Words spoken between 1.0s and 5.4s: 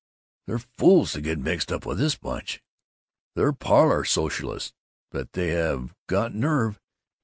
to get mixed up with this bunch. They're parlor socialists! But